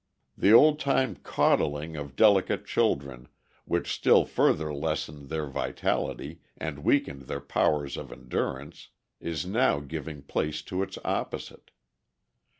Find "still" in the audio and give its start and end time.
3.93-4.25